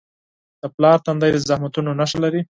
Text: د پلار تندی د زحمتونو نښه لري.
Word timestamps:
د 0.61 0.63
پلار 0.75 0.97
تندی 1.05 1.31
د 1.33 1.37
زحمتونو 1.49 1.91
نښه 1.99 2.17
لري. 2.23 2.39